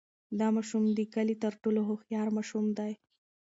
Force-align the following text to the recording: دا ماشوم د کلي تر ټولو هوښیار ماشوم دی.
دا 0.39 0.47
ماشوم 0.55 0.83
د 0.97 0.99
کلي 1.13 1.35
تر 1.43 1.53
ټولو 1.63 1.81
هوښیار 1.89 2.27
ماشوم 2.37 2.65
دی. 2.77 2.91